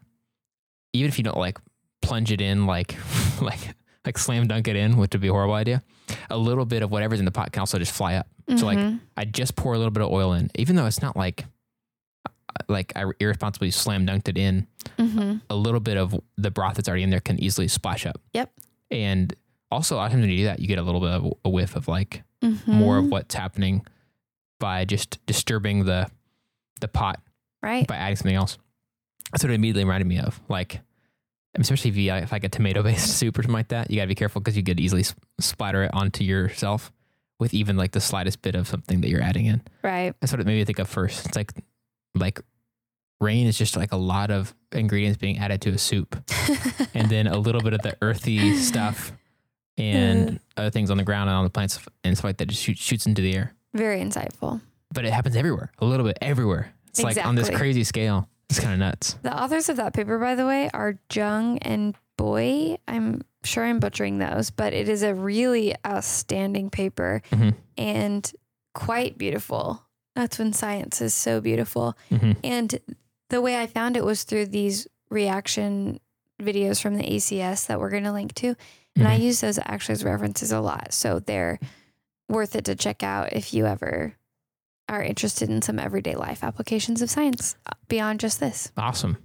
[0.92, 1.59] even if you don't like
[2.02, 2.96] plunge it in like
[3.40, 5.83] like like slam dunk it in, which would be a horrible idea.
[6.28, 8.26] A little bit of whatever's in the pot can also just fly up.
[8.56, 9.00] So like Mhm.
[9.16, 11.44] I just pour a little bit of oil in, even though it's not like
[12.69, 14.67] like I irresponsibly slam dunked it in,
[14.99, 15.37] Mm-hmm.
[15.49, 18.21] a little bit of the broth that's already in there can easily splash up.
[18.35, 18.51] Yep.
[18.91, 19.35] And
[19.71, 21.33] also, a lot of times when you do that, you get a little bit of
[21.45, 22.73] a whiff of like Mm-hmm.
[22.73, 23.85] more of what's happening
[24.59, 26.07] by just disturbing the
[26.81, 27.21] the pot
[27.63, 27.87] right.
[27.87, 28.57] by adding something else.
[29.31, 30.41] That's what it immediately reminded me of.
[30.49, 30.81] Like,
[31.59, 34.05] especially if you if like a tomato based soup or something like that, you got
[34.05, 35.05] to be careful because you could easily
[35.39, 36.91] splatter it onto yourself
[37.39, 39.63] with even like the slightest bit of something that you're adding in.
[39.83, 40.15] Right.
[40.21, 41.27] That's what it made me think of first.
[41.27, 41.53] It's like
[42.14, 42.40] like
[43.20, 46.16] rain is just like a lot of ingredients being added to a soup,
[46.94, 49.12] and then a little bit of the earthy stuff
[49.79, 52.62] and other things on the ground and on the plants and stuff like that just
[52.62, 53.55] shoot, shoots into the air.
[53.75, 54.61] Very insightful.
[54.92, 56.73] But it happens everywhere, a little bit everywhere.
[56.88, 58.29] It's like on this crazy scale.
[58.49, 59.16] It's kind of nuts.
[59.23, 62.79] The authors of that paper, by the way, are Joung and Buie.
[62.88, 67.55] I'm sure I'm butchering those, but it is a really outstanding paper Mhm.
[67.79, 68.33] and
[68.75, 69.85] quite beautiful.
[70.14, 71.96] That's when science is so beautiful.
[72.11, 72.79] hmm And
[73.29, 76.01] the way I found it was through these reaction
[76.40, 78.55] videos from the ACS that we're going to link to.
[78.96, 79.23] And I Mhm.
[79.23, 80.92] use those actually as references a lot.
[80.92, 81.59] So they're
[82.29, 84.14] worth it to check out if you ever
[84.88, 88.73] are interested in some everyday life applications of science uh, beyond just this.
[88.77, 89.16] Awesome.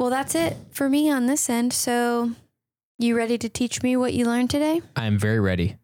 [0.00, 1.72] Well, that's it for me on this end.
[1.72, 2.32] So,
[2.98, 4.82] you ready to teach me what you learned today?
[4.96, 5.76] I am very ready.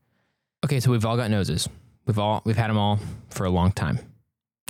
[0.64, 1.68] Okay, so we've all got noses.
[2.07, 2.99] We've all we've had them all
[3.31, 4.01] for a long time.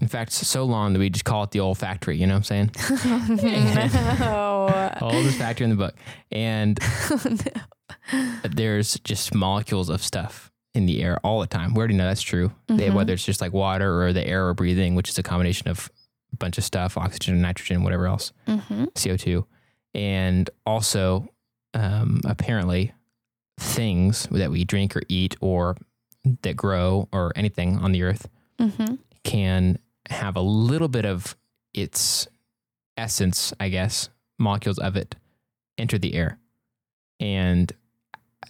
[0.03, 2.17] In fact, so long that we just call it the olfactory.
[2.19, 2.71] You know what I'm saying?
[4.19, 4.93] no.
[5.01, 5.95] Oldest factory in the book.
[6.33, 6.79] And
[8.13, 8.21] no.
[8.51, 11.75] there's just molecules of stuff in the air all the time.
[11.75, 12.51] We already know that's true.
[12.67, 12.95] They, Mhm.
[12.95, 15.89] whether it's just like water or the air we're breathing, which is a combination of
[16.33, 19.45] a bunch of stuff, oxygen, nitrogen, whatever else, hmm CO2,
[19.95, 21.29] and also
[21.75, 22.93] um, apparently
[23.61, 25.77] things that we drink or eat or
[26.43, 28.29] that grow or anything on the earth
[28.59, 29.79] hmm can
[30.11, 31.37] have a little bit of
[31.73, 32.29] its
[32.97, 35.15] essence, I guess, molecules of it
[35.79, 36.39] enter the air.
[37.21, 37.73] And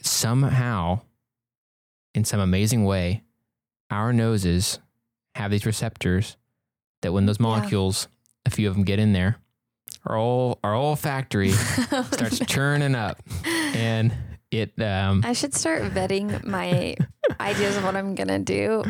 [0.02, 1.00] somehow,
[2.14, 3.22] in some amazing way,
[3.90, 4.78] our noses
[5.34, 6.36] have these receptors
[7.02, 7.44] that when those Yeah.
[7.44, 8.08] molecules,
[8.46, 9.36] a few of them get in there,
[10.06, 11.50] our whole, our whole factory
[12.12, 14.12] starts churning up and
[14.50, 16.94] it, um, I should start vetting my
[17.40, 18.84] ideas of what I'm going to do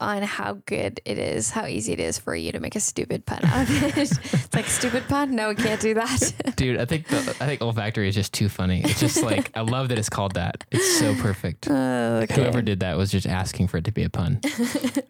[0.00, 3.26] on how good it is, how easy it is for you to make a stupid
[3.26, 3.96] pun out of it.
[3.98, 5.34] it's like, stupid pun?
[5.36, 6.32] No, we can't do that.
[6.56, 8.82] Dude, I think the, I think olfactory is just too funny.
[8.82, 10.64] It's just like I love that it's called that.
[10.70, 11.68] It's so perfect.
[11.70, 12.34] Oh, okay.
[12.34, 14.40] Whoever did that was just asking for it to be a pun.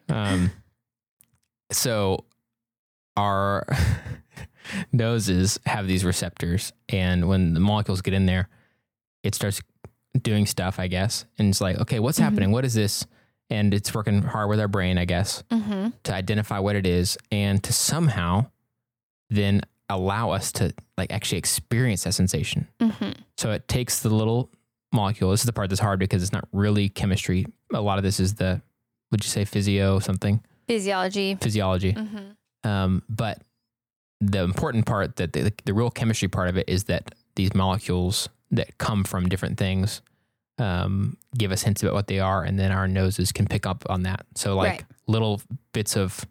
[0.09, 0.51] Um,
[1.71, 2.25] so
[3.17, 3.65] our
[4.93, 8.49] noses have these receptors, and when the molecules get in there,
[9.23, 9.61] it starts
[10.21, 11.25] doing stuff, I guess.
[11.39, 12.23] And it's like, okay, what's Mhm.
[12.25, 12.51] happening?
[12.53, 13.07] What is this?
[13.51, 17.19] And it's working hard with our brain, I guess, hmm to identify what it is
[17.33, 18.47] and to somehow
[19.29, 22.69] then allow us to like actually experience that sensation.
[22.81, 24.51] hmm So it takes the little
[24.93, 25.31] molecule.
[25.33, 27.47] This is the part that's hard because it's not really chemistry.
[27.75, 28.63] A lot of this is the,
[29.11, 30.43] would you say physio something?
[30.69, 31.35] Physiology.
[31.41, 31.93] Physiology.
[31.93, 33.43] hmm Um, but
[34.21, 38.29] the important part that the, the real chemistry part of it is that these molecules
[38.51, 40.03] that come from different things
[40.61, 43.85] um, give us hints about what they are, and then our noses can pick up
[43.89, 44.27] on that.
[44.35, 44.85] So, like Right.
[45.07, 45.41] little
[45.73, 46.25] bits of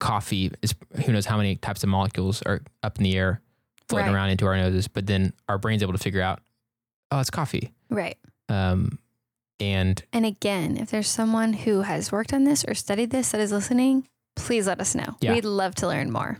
[0.00, 3.40] coffee is who knows how many types of molecules are up in the air
[3.88, 4.14] floating Right.
[4.14, 6.40] around into our noses, but then our brain's able to figure out,
[7.10, 7.72] oh, it's coffee.
[7.90, 8.16] Right.
[8.48, 8.98] Um,
[9.60, 13.40] and And again, if there's someone who has worked on this or studied this that
[13.40, 15.16] is listening, please let us know.
[15.20, 15.32] Yeah.
[15.34, 16.38] We'd love to learn more.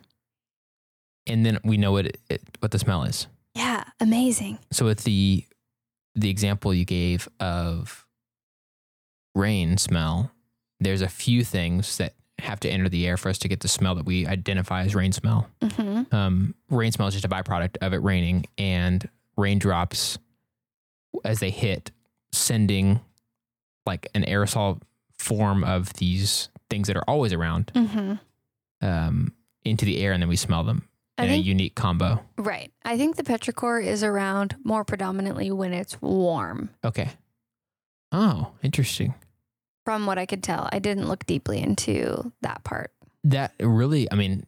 [1.26, 3.26] and then we know what it, it, what the smell is.
[3.54, 4.58] Yeah, amazing.
[4.72, 5.44] So with the
[6.14, 8.06] the example you gave of
[9.34, 10.30] rain smell,
[10.80, 13.68] there's a few things that have to enter the air for us to get the
[13.68, 15.48] smell that we identify as rain smell.
[15.62, 20.18] hmm Um, rain smell is just a byproduct of it raining, and raindrops,
[21.24, 21.90] as they hit,
[22.32, 23.00] sending
[23.86, 24.80] like an aerosol
[25.18, 28.14] form of these things that are always around hmm
[28.82, 29.32] um,
[29.64, 32.20] into the air, and then we smell them In a unique combo.
[32.36, 32.72] right.
[32.84, 36.70] I think the petrichor is around more predominantly when it's warm.
[36.84, 37.10] Okay.
[38.10, 39.14] Oh, interesting.
[39.84, 42.90] From what I could tell, I didn't look deeply into that part.
[43.24, 44.44] That really, I mean,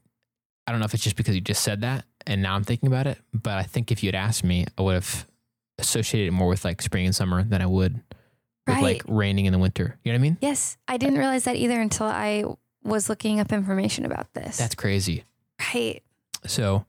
[0.67, 2.89] I don't know if it's just because you just said that and now I'm thinking
[2.89, 5.27] about it, but I think if you had asked me, I would have
[5.79, 8.01] associated it more with like spring and summer than I would
[8.67, 9.97] with like raining in the winter.
[10.03, 10.39] You know what I mean?
[10.41, 12.45] Yes, I didn't realize that either until I
[12.83, 14.57] was looking up information about this.
[14.57, 15.25] That's crazy.
[15.75, 16.03] right.
[16.47, 16.87] So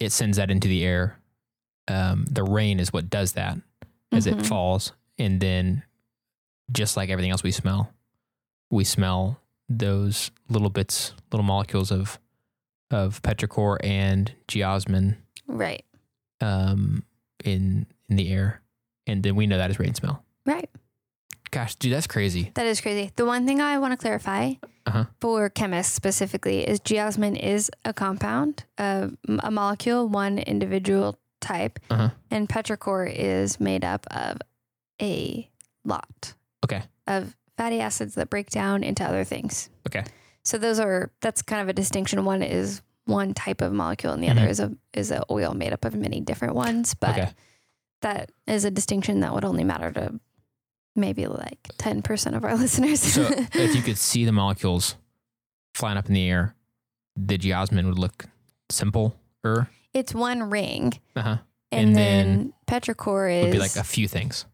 [0.00, 1.18] it sends that into the air.
[1.88, 3.58] Um, the rain is what does that
[4.12, 4.40] as Mhm.
[4.40, 4.92] it falls.
[5.18, 5.82] And then,
[6.72, 7.92] just like everything else we smell,
[8.70, 12.18] we smell those little bits, little molecules of
[12.92, 15.84] of petrichor and geosmin Right.
[16.40, 17.04] um,
[17.44, 18.60] in in the air,
[19.06, 20.24] and then we know that is rain smell.
[20.44, 20.68] Right.
[21.50, 22.52] Gosh, dude, that's crazy.
[22.54, 23.10] That is crazy.
[23.16, 24.54] The one thing I want to clarify
[24.86, 25.06] Uh-huh.
[25.20, 29.08] for chemists specifically is geosmin is a compound, uh,
[29.40, 32.10] a molecule, one individual type, Uh-huh.
[32.30, 34.38] and petrichor is made up of
[35.02, 35.50] a
[35.84, 36.34] lot
[36.64, 36.82] Okay.
[37.06, 39.70] of fatty acids that break down into other things.
[39.88, 40.04] Okay.
[40.44, 42.24] So those are that's kind of a distinction.
[42.24, 44.32] One is one type of molecule, and the Mhm.
[44.38, 46.94] other is a is a oil made up of many different ones.
[46.94, 47.28] But Okay.
[48.02, 50.20] that is a distinction that would only matter to
[50.96, 53.00] maybe like ten percent of our listeners.
[53.00, 53.22] So
[53.54, 54.96] if you could see the molecules
[55.74, 56.54] flying up in the air,
[57.16, 58.26] the geosmin would look
[58.70, 59.14] simple.
[59.44, 61.36] Er, it's one ring, uh huh.
[61.72, 64.44] and, And then, then petrichor is Would be like a few things.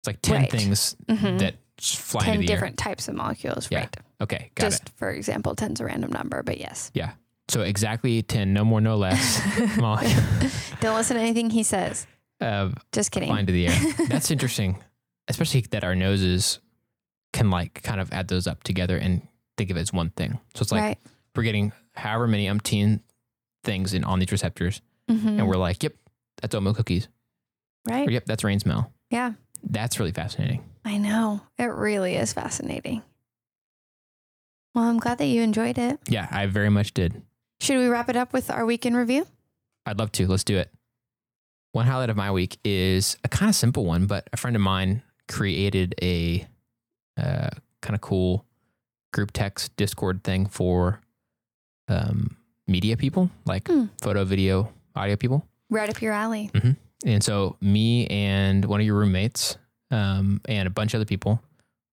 [0.00, 0.50] It's like ten Right.
[0.50, 1.38] things Mhm.
[1.40, 3.68] that fly ten into the different types of molecules.
[3.70, 3.80] Yeah.
[3.80, 3.96] Right.
[4.20, 4.88] Okay, got Just it.
[4.96, 6.90] for example, ten's a random number, but yes.
[6.94, 7.12] Yeah.
[7.48, 9.40] So exactly ten, no more, no less.
[10.80, 12.06] Don't listen to anything he says.
[12.40, 13.28] uh, Just kidding.
[13.28, 13.78] fly into the air.
[14.08, 14.82] That's interesting,
[15.28, 16.60] especially that our noses
[17.32, 20.38] can like kind of add those up together and think of it as one thing.
[20.54, 20.98] So it's like right.
[21.34, 23.00] we're getting however many umpteen
[23.64, 25.38] things in on these receptors, Mhm.
[25.38, 25.94] and we're like, yep,
[26.40, 27.08] that's oatmeal cookies.
[27.88, 28.06] right.
[28.08, 28.92] Or yep, that's rain smell.
[29.10, 29.32] Yeah.
[29.62, 30.64] That's really fascinating.
[30.84, 31.40] I know.
[31.58, 33.02] It really is fascinating.
[34.74, 35.98] Well, I'm glad that you enjoyed it.
[36.08, 37.22] Yeah, I very much did.
[37.60, 39.26] Should we wrap it up with our week in review?
[39.86, 40.26] I'd love to.
[40.26, 40.70] Let's do it.
[41.72, 44.62] One highlight of my week is a kind of simple one, but a friend of
[44.62, 46.46] mine created a
[47.16, 47.48] uh,
[47.82, 48.44] kind of cool
[49.12, 51.00] group text Discord thing for
[51.88, 52.36] um,
[52.66, 53.86] media people, like Hmm.
[54.02, 55.46] photo, video, audio people.
[55.70, 56.50] Right up your alley.
[57.04, 59.58] And so, me and one of your roommates
[59.90, 61.40] um, and a bunch of other people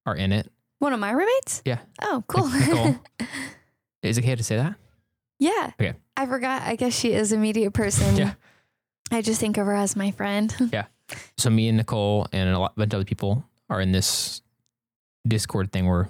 [0.06, 0.50] are in it.
[0.80, 1.62] One of my roommates?
[1.65, 1.80] Yeah.
[2.02, 2.48] Oh, cool.
[2.48, 2.96] Nicole.
[4.04, 4.76] Is it okay to say that?
[5.39, 5.72] yeah.
[5.80, 5.93] Okay.
[6.15, 6.62] I forgot.
[6.63, 8.15] I guess she is a media person.
[8.17, 8.34] Yeah.
[9.12, 10.54] I just think of her as my friend.
[11.38, 14.42] So me and Nicole and a lot, bunch of other people are in this
[15.28, 16.10] Discord thing where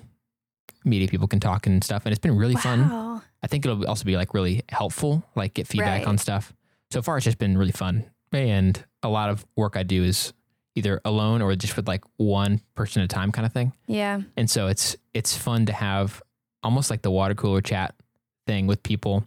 [0.85, 3.21] media people can talk and stuff, and it's been really fun.
[3.41, 6.07] I think it'll also be like really helpful, like get feedback Right.
[6.07, 6.53] on stuff.
[6.91, 10.33] So far, it's just been really fun, and a lot of work I do is
[10.75, 13.73] either alone or just with like one person at a time kind of thing.
[13.87, 14.21] Yeah.
[14.37, 16.21] And so it's it's fun to have
[16.63, 17.93] almost like the water cooler chat
[18.47, 19.23] thing with people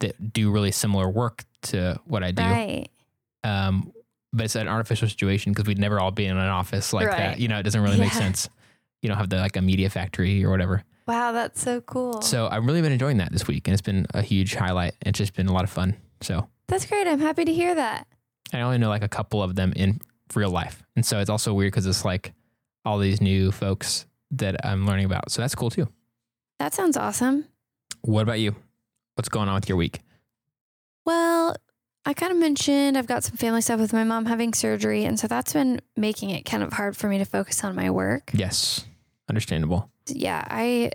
[0.00, 2.88] that do really similar work to what I do Right.
[3.44, 3.92] um,
[4.32, 7.16] but it's an artificial situation because we'd never all be in an office like Right.
[7.18, 7.38] that.
[7.40, 8.48] You know, it doesn't really make sense.
[9.02, 10.84] You don't have the like a media factory or whatever.
[11.08, 12.22] Wow, that's so cool.
[12.22, 14.94] So I've really been enjoying that this week, and it's been a huge highlight.
[15.04, 15.96] It's just been a lot of fun.
[16.20, 17.06] So that's great.
[17.08, 18.06] I'm happy to hear that.
[18.52, 20.00] I only know like a couple of them in
[20.34, 22.32] real life, and so it's also weird because it's like
[22.84, 25.30] all these new folks that I'm learning about.
[25.30, 25.88] So that's cool too.
[26.58, 27.46] That sounds awesome.
[28.02, 28.54] What about you?
[29.16, 30.00] What's going on with your week?
[31.04, 31.56] Well,
[32.04, 35.04] I kind of mentioned I've got some family stuff with my mom having surgery.
[35.04, 37.90] And so that's been making it kind of hard for me to focus on my
[37.90, 38.30] work.
[38.34, 38.84] Yes,
[39.28, 39.88] understandable.
[40.08, 40.90] Yeah, I,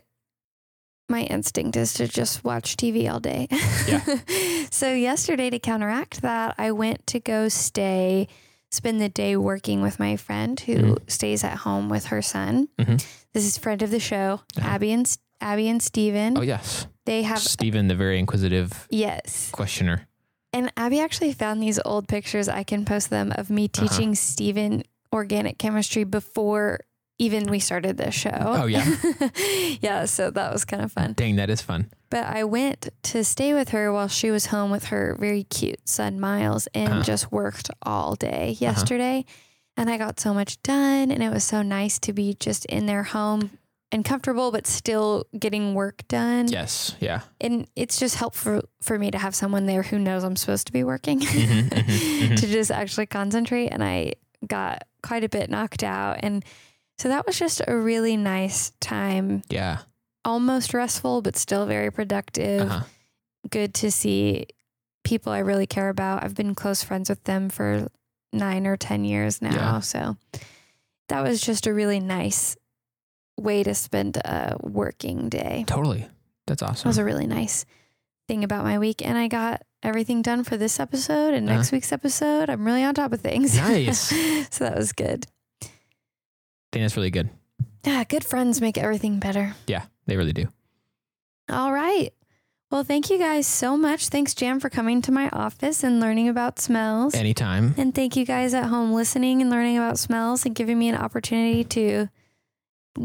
[1.08, 3.48] my instinct is to just watch TV all day.
[3.88, 4.04] Yeah.
[4.70, 8.28] so yesterday, to counteract that, I went to go stay,
[8.70, 11.10] spend the day working with my friend who Mhm.
[11.10, 12.68] stays at home with her son.
[12.78, 13.02] Mhm.
[13.34, 14.68] This is friend of the show, Uh-huh.
[14.68, 16.38] Abby and Abby and Steven.
[16.38, 19.50] Oh yes, They have, Stephen, the very inquisitive yes.
[19.54, 20.06] questioner.
[20.58, 22.50] And Abby actually found these old pictures.
[22.50, 23.88] I can post them of me Uh-huh.
[23.88, 26.80] teaching Steven organic chemistry before
[27.20, 28.30] even we started this show.
[28.62, 28.86] Oh, yeah?
[29.82, 31.14] yeah, so that was kind of fun.
[31.14, 31.90] Dang, that is fun.
[32.10, 35.88] But I went to stay with her while she was home with her very cute
[35.88, 37.04] son Miles and Uh-huh.
[37.04, 39.26] just worked all day yesterday.
[39.76, 42.86] And I got so much done and it was so nice to be just in
[42.88, 43.52] their home
[43.92, 46.48] and comfortable but still getting work done.
[46.50, 47.22] Yes, yeah.
[47.40, 50.74] And it's just helpful for me to have someone there who knows I'm supposed to
[50.74, 51.70] be working Mhm, mhm,
[52.30, 52.40] mhm.
[52.40, 53.70] to just actually concentrate.
[53.70, 54.14] And I
[54.46, 56.20] got quite a bit knocked out.
[56.22, 56.44] And
[56.98, 59.80] so that was just a really nice time, Yeah.
[60.26, 62.62] almost restful, but still very productive.
[62.70, 62.84] Uh-huh.
[63.50, 64.48] Good to see
[65.06, 66.24] people I really care about.
[66.24, 67.88] I've been close friends with them for
[68.34, 69.56] nine or 10 years now.
[69.56, 69.80] Yeah.
[69.80, 70.18] So
[71.08, 72.58] that was just a really nice
[73.38, 75.64] way to spend a working day.
[75.68, 76.08] Totally.
[76.48, 76.84] That's awesome.
[76.84, 77.66] That was a really nice
[78.28, 79.06] thing about my week.
[79.06, 82.50] And I got everything done for this episode and next week's episode.
[82.50, 83.58] I'm really on top of things.
[83.58, 83.70] Uh-huh.
[83.70, 84.10] Nice.
[84.50, 85.26] so that was good.
[85.62, 85.68] I
[86.74, 87.30] think that's really good.
[87.86, 89.56] Yeah, good friends make everything better.
[89.68, 90.48] Yeah, they really do.
[91.50, 92.14] All right.
[92.70, 94.10] Well, thank you guys so much.
[94.10, 97.16] Thanks, Jam, for coming to my office and learning about smells.
[97.16, 97.74] Anytime.
[97.78, 100.96] and thank you guys at home listening and learning about smells and giving me an
[100.96, 102.10] opportunity to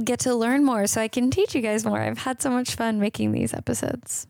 [0.04, 2.00] get to learn more so I can teach you guys more.
[2.00, 4.26] I've had so much fun making these episodes.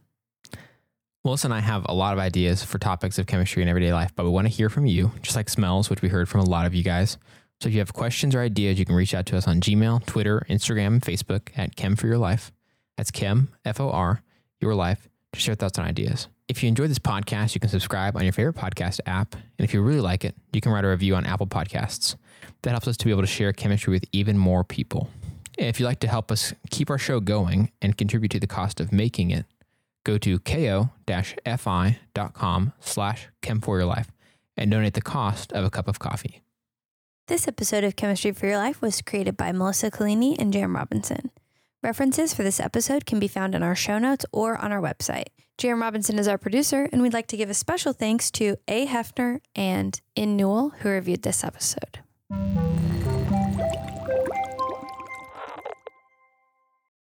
[1.25, 4.11] Melissa and I have a lot of ideas for topics of chemistry in everyday life,
[4.17, 6.45] but we want to hear from you, just like smells, which we heard from a
[6.45, 7.17] lot of you guys.
[7.61, 10.05] So if you have questions or ideas, you can reach out to us on Gmail,
[10.05, 12.51] Twitter, Instagram, Facebook at Chem for Your Life.
[12.97, 14.21] That's Chem, F O R,
[14.61, 16.27] Your Life, to share thoughts and ideas.
[16.49, 19.35] If you enjoyed this podcast, you can subscribe on your favorite podcast app.
[19.35, 22.17] And if you really like it, you can write a review on Apple Podcasts.
[22.63, 25.09] That helps us to be able to share chemistry with even more people.
[25.59, 28.81] If you'd like to help us keep our show going and contribute to the cost
[28.81, 29.45] of making it,
[30.05, 30.93] go to ko-fi.com
[32.81, 34.11] slash chem for your life
[34.57, 36.43] and donate the cost of a cup of coffee.
[37.29, 41.31] This episode of Chemistry for Your Life was created by Melissa Collini and Jam Robinson.
[41.83, 45.27] References for this episode can be found in our show notes or on our website.
[45.59, 48.87] Jam Robinson is our producer, and we'd like to give a special thanks to A.
[48.87, 52.01] Hefner and Ian Newell, who reviewed this episode.